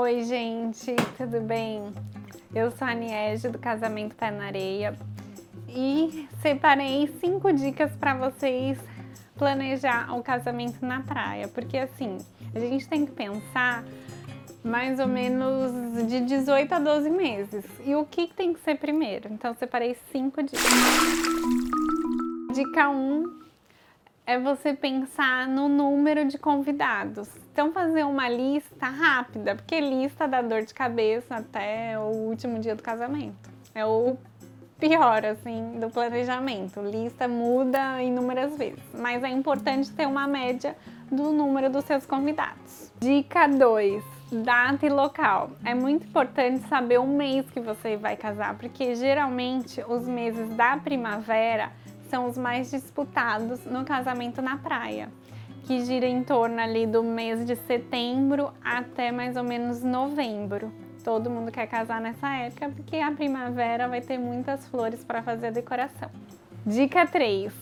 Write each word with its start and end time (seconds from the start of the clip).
Oi, 0.00 0.22
gente, 0.22 0.94
tudo 1.16 1.40
bem? 1.40 1.92
Eu 2.54 2.70
sou 2.70 2.86
a 2.86 2.94
Niege 2.94 3.48
do 3.48 3.58
Casamento 3.58 4.14
Pé 4.14 4.30
na 4.30 4.44
Areia 4.44 4.96
e 5.68 6.28
separei 6.40 7.12
cinco 7.20 7.52
dicas 7.52 7.90
para 7.96 8.14
vocês 8.14 8.78
planejar 9.36 10.16
o 10.16 10.22
casamento 10.22 10.86
na 10.86 11.00
praia, 11.00 11.48
porque 11.48 11.76
assim, 11.76 12.16
a 12.54 12.60
gente 12.60 12.88
tem 12.88 13.04
que 13.04 13.10
pensar 13.10 13.82
mais 14.62 15.00
ou 15.00 15.08
menos 15.08 16.06
de 16.06 16.20
18 16.20 16.72
a 16.72 16.78
12 16.78 17.10
meses. 17.10 17.64
E 17.84 17.96
o 17.96 18.04
que 18.04 18.28
tem 18.28 18.54
que 18.54 18.60
ser 18.60 18.76
primeiro? 18.76 19.28
Então, 19.32 19.52
separei 19.54 19.96
cinco 20.12 20.40
dicas. 20.44 20.62
Dica 22.54 22.88
1 22.88 22.94
um 22.94 23.47
é 24.28 24.38
você 24.38 24.74
pensar 24.74 25.48
no 25.48 25.70
número 25.70 26.26
de 26.26 26.36
convidados. 26.36 27.30
Então, 27.50 27.72
fazer 27.72 28.04
uma 28.04 28.28
lista 28.28 28.86
rápida, 28.86 29.54
porque 29.54 29.80
lista 29.80 30.28
dá 30.28 30.42
dor 30.42 30.66
de 30.66 30.74
cabeça 30.74 31.36
até 31.36 31.98
o 31.98 32.10
último 32.10 32.58
dia 32.58 32.74
do 32.74 32.82
casamento. 32.82 33.50
É 33.74 33.86
o 33.86 34.18
pior, 34.78 35.24
assim, 35.24 35.78
do 35.80 35.88
planejamento. 35.88 36.78
Lista 36.82 37.26
muda 37.26 38.02
inúmeras 38.02 38.54
vezes, 38.54 38.84
mas 38.92 39.24
é 39.24 39.30
importante 39.30 39.90
ter 39.92 40.06
uma 40.06 40.28
média 40.28 40.76
do 41.10 41.32
número 41.32 41.70
dos 41.70 41.86
seus 41.86 42.04
convidados. 42.04 42.92
Dica 43.00 43.48
2 43.48 44.18
data 44.30 44.84
e 44.84 44.90
local. 44.90 45.52
É 45.64 45.74
muito 45.74 46.06
importante 46.06 46.68
saber 46.68 46.98
o 47.00 47.06
mês 47.06 47.48
que 47.48 47.60
você 47.60 47.96
vai 47.96 48.14
casar, 48.14 48.58
porque 48.58 48.94
geralmente 48.94 49.82
os 49.88 50.06
meses 50.06 50.54
da 50.54 50.76
primavera 50.76 51.72
são 52.08 52.26
os 52.26 52.36
mais 52.36 52.70
disputados 52.70 53.64
no 53.64 53.84
casamento 53.84 54.42
na 54.42 54.56
praia, 54.56 55.08
que 55.64 55.84
gira 55.84 56.06
em 56.06 56.22
torno 56.22 56.60
ali 56.60 56.86
do 56.86 57.02
mês 57.02 57.44
de 57.46 57.56
setembro 57.56 58.52
até 58.64 59.12
mais 59.12 59.36
ou 59.36 59.44
menos 59.44 59.82
novembro. 59.82 60.72
Todo 61.04 61.30
mundo 61.30 61.52
quer 61.52 61.66
casar 61.66 62.00
nessa 62.00 62.28
época 62.28 62.70
porque 62.70 62.96
a 62.96 63.12
primavera 63.12 63.88
vai 63.88 64.00
ter 64.00 64.18
muitas 64.18 64.66
flores 64.68 65.04
para 65.04 65.22
fazer 65.22 65.48
a 65.48 65.50
decoração. 65.50 66.10
Dica 66.66 67.06
3. 67.06 67.52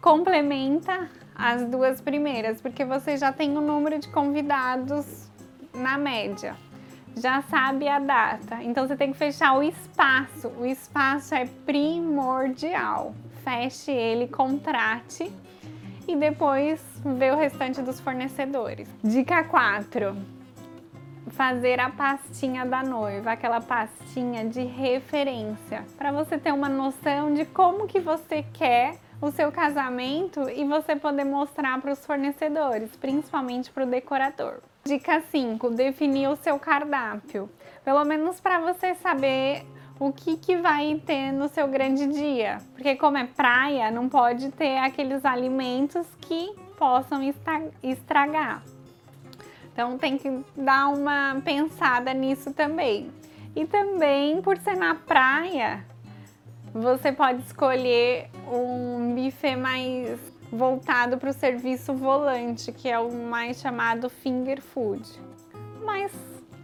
Complementa 0.00 1.10
as 1.34 1.64
duas 1.64 2.00
primeiras, 2.00 2.60
porque 2.60 2.84
você 2.84 3.16
já 3.16 3.32
tem 3.32 3.56
o 3.58 3.60
número 3.60 3.98
de 3.98 4.08
convidados 4.08 5.30
na 5.74 5.98
média 5.98 6.56
já 7.16 7.42
sabe 7.42 7.88
a 7.88 7.98
data. 7.98 8.62
Então 8.62 8.86
você 8.86 8.96
tem 8.96 9.12
que 9.12 9.18
fechar 9.18 9.56
o 9.56 9.62
espaço. 9.62 10.48
O 10.58 10.66
espaço 10.66 11.34
é 11.34 11.46
primordial 11.64 13.14
feche 13.46 13.92
ele, 13.92 14.26
contrate 14.26 15.32
e 16.08 16.16
depois 16.16 16.84
vê 17.16 17.30
o 17.30 17.36
restante 17.36 17.80
dos 17.80 18.00
fornecedores. 18.00 18.88
Dica 19.04 19.44
4. 19.44 20.16
Fazer 21.28 21.78
a 21.78 21.88
pastinha 21.88 22.66
da 22.66 22.82
noiva, 22.82 23.30
aquela 23.30 23.60
pastinha 23.60 24.44
de 24.44 24.64
referência, 24.64 25.84
para 25.96 26.10
você 26.10 26.36
ter 26.38 26.52
uma 26.52 26.68
noção 26.68 27.32
de 27.32 27.44
como 27.44 27.86
que 27.86 28.00
você 28.00 28.44
quer 28.52 28.96
o 29.20 29.30
seu 29.30 29.52
casamento 29.52 30.50
e 30.50 30.64
você 30.64 30.96
poder 30.96 31.24
mostrar 31.24 31.80
para 31.80 31.92
os 31.92 32.04
fornecedores, 32.04 32.96
principalmente 32.96 33.70
para 33.70 33.84
o 33.84 33.86
decorador. 33.86 34.60
Dica 34.86 35.20
5: 35.20 35.70
definir 35.70 36.28
o 36.28 36.36
seu 36.36 36.60
cardápio. 36.60 37.50
Pelo 37.84 38.04
menos 38.04 38.40
para 38.40 38.60
você 38.60 38.94
saber 38.94 39.66
o 39.98 40.12
que, 40.12 40.36
que 40.36 40.56
vai 40.56 41.02
ter 41.04 41.32
no 41.32 41.48
seu 41.48 41.66
grande 41.66 42.06
dia. 42.06 42.58
Porque 42.72 42.94
como 42.94 43.18
é 43.18 43.24
praia, 43.24 43.90
não 43.90 44.08
pode 44.08 44.52
ter 44.52 44.78
aqueles 44.78 45.24
alimentos 45.24 46.06
que 46.20 46.54
possam 46.78 47.20
estragar. 47.82 48.62
Então 49.72 49.98
tem 49.98 50.16
que 50.16 50.44
dar 50.56 50.88
uma 50.88 51.42
pensada 51.44 52.14
nisso 52.14 52.52
também. 52.52 53.10
E 53.56 53.66
também, 53.66 54.40
por 54.40 54.56
ser 54.58 54.76
na 54.76 54.94
praia, 54.94 55.84
você 56.72 57.10
pode 57.10 57.42
escolher 57.42 58.30
um 58.46 59.14
buffet 59.14 59.56
mais 59.56 60.35
voltado 60.50 61.18
para 61.18 61.30
o 61.30 61.32
serviço 61.32 61.94
volante, 61.94 62.72
que 62.72 62.88
é 62.88 62.98
o 62.98 63.12
mais 63.12 63.60
chamado 63.60 64.08
finger 64.08 64.60
food. 64.60 65.02
Mas 65.84 66.12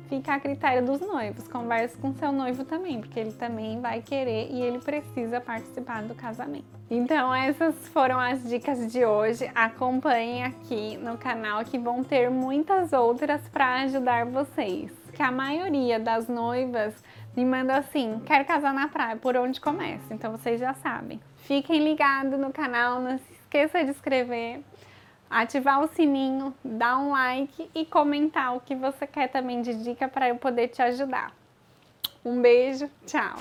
fica 0.08 0.34
a 0.34 0.40
critério 0.40 0.84
dos 0.84 1.00
noivos. 1.00 1.48
Converse 1.48 1.96
com 1.96 2.12
seu 2.12 2.30
noivo 2.30 2.64
também, 2.64 3.00
porque 3.00 3.18
ele 3.18 3.32
também 3.32 3.80
vai 3.80 4.02
querer 4.02 4.50
e 4.50 4.60
ele 4.60 4.78
precisa 4.78 5.40
participar 5.40 6.02
do 6.02 6.14
casamento. 6.14 6.66
Então, 6.90 7.34
essas 7.34 7.88
foram 7.88 8.20
as 8.20 8.46
dicas 8.46 8.92
de 8.92 9.04
hoje. 9.06 9.50
Acompanhem 9.54 10.44
aqui 10.44 10.98
no 10.98 11.16
canal 11.16 11.64
que 11.64 11.78
vão 11.78 12.04
ter 12.04 12.30
muitas 12.30 12.92
outras 12.92 13.40
para 13.48 13.82
ajudar 13.84 14.26
vocês. 14.26 14.92
Que 15.14 15.22
a 15.22 15.30
maioria 15.30 15.98
das 15.98 16.28
noivas 16.28 16.94
me 17.34 17.46
manda 17.46 17.76
assim: 17.76 18.20
quero 18.26 18.44
casar 18.44 18.74
na 18.74 18.88
praia, 18.88 19.16
por 19.16 19.34
onde 19.36 19.60
começa? 19.60 20.12
Então 20.12 20.30
vocês 20.32 20.60
já 20.60 20.74
sabem. 20.74 21.18
Fiquem 21.38 21.82
ligados 21.82 22.38
no 22.38 22.52
canal, 22.52 23.00
não 23.00 23.16
se 23.16 23.41
esqueça 23.52 23.84
de 23.84 23.90
inscrever 23.90 24.60
ativar 25.28 25.82
o 25.82 25.88
sininho, 25.88 26.54
dar 26.62 26.98
um 26.98 27.12
like 27.12 27.70
e 27.74 27.86
comentar 27.86 28.54
o 28.54 28.60
que 28.60 28.74
você 28.74 29.06
quer 29.06 29.28
também 29.28 29.62
de 29.62 29.82
dica 29.82 30.06
para 30.06 30.28
eu 30.28 30.36
poder 30.36 30.68
te 30.68 30.82
ajudar. 30.82 31.34
Um 32.22 32.42
beijo, 32.42 32.90
tchau! 33.06 33.36